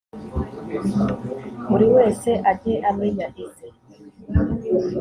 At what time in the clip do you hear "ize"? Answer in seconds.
3.45-3.67